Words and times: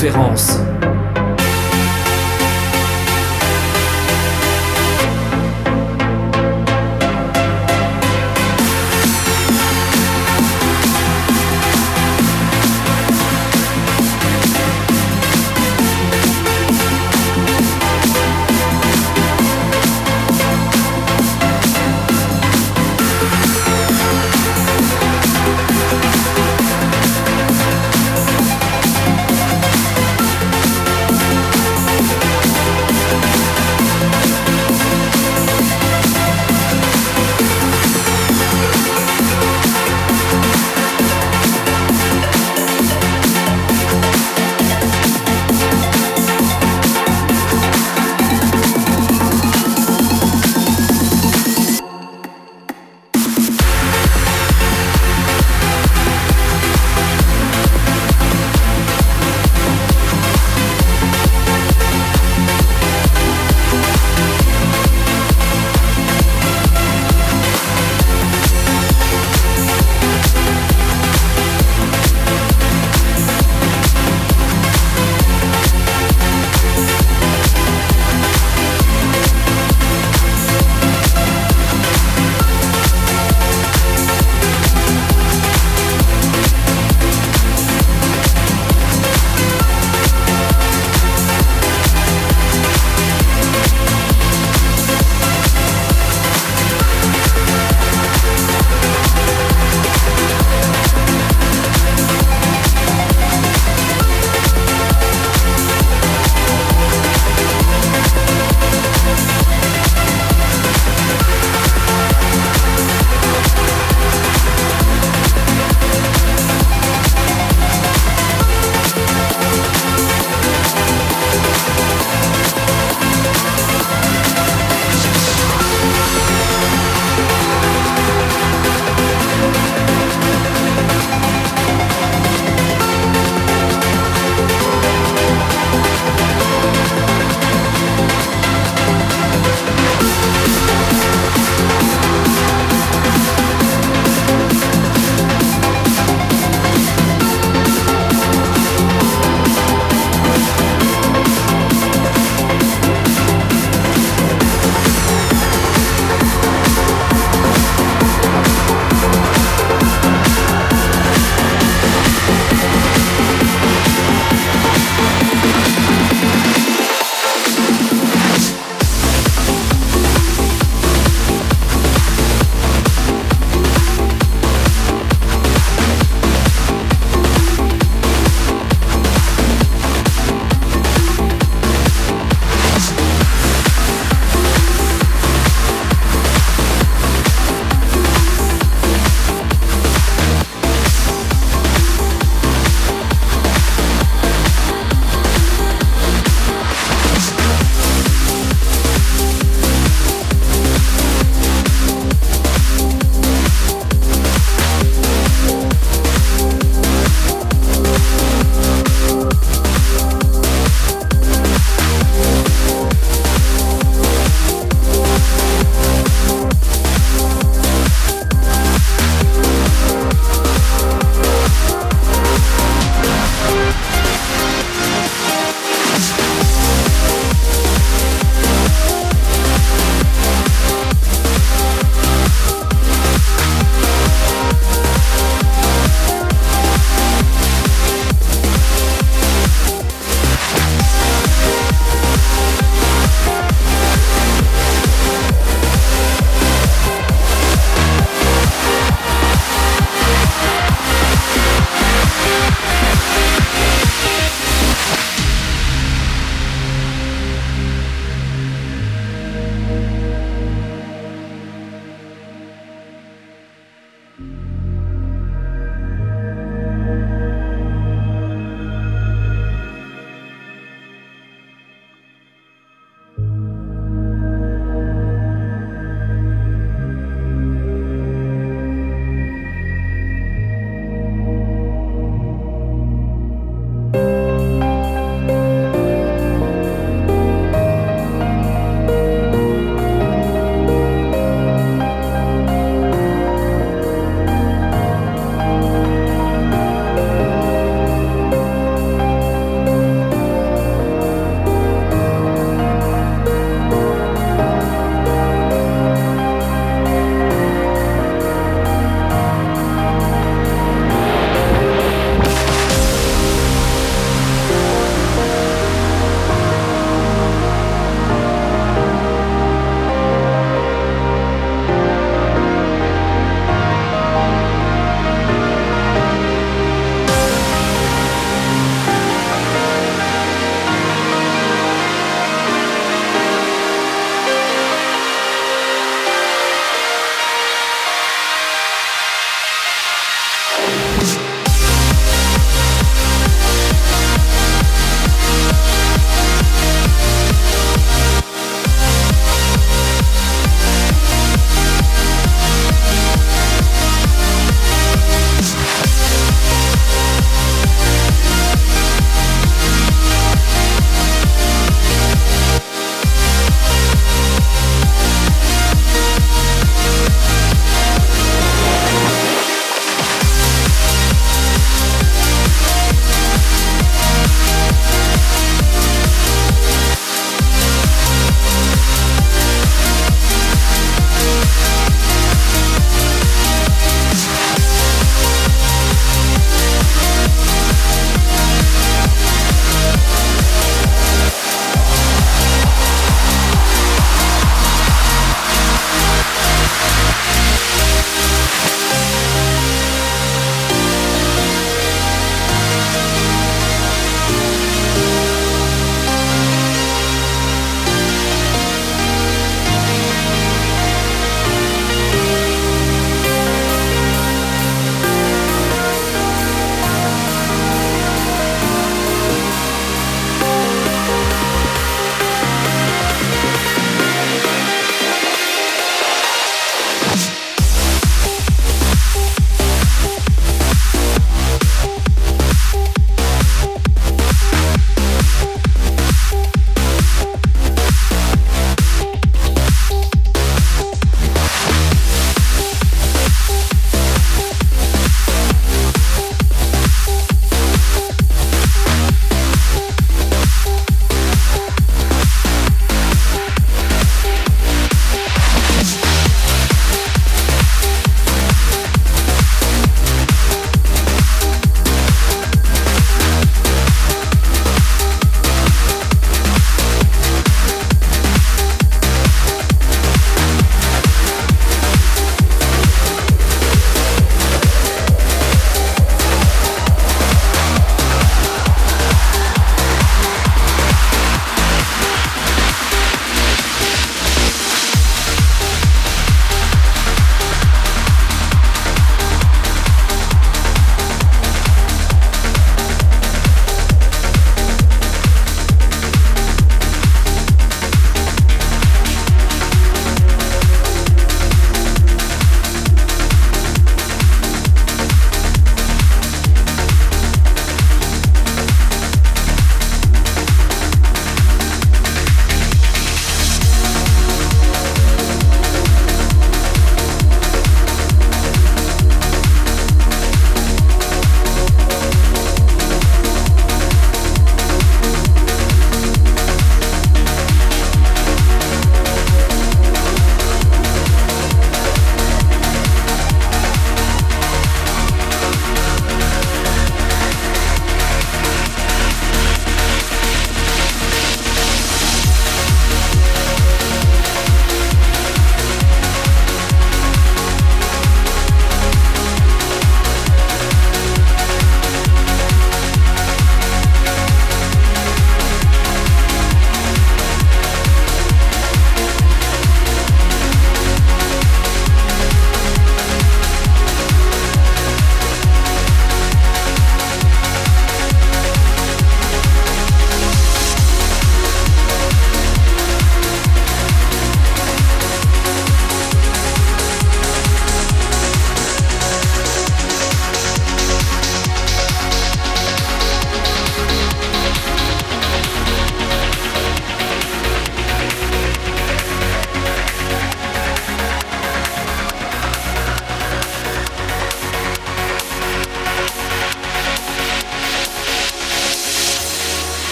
Transconférence. 0.00 0.59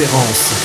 Transconférence. 0.00 0.59